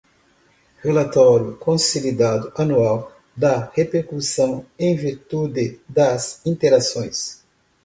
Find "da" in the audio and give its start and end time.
3.37-3.69